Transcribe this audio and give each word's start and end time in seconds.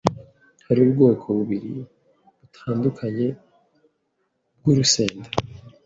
Hariho 0.65 0.87
ubwoko 0.91 1.25
bubiri 1.37 1.73
butandukanye 2.39 3.27
bwurusenda 4.57 5.29